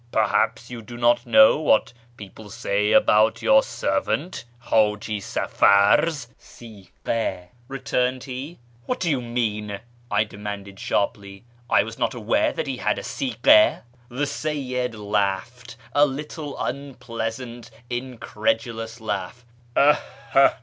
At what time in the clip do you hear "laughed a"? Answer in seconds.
14.95-16.07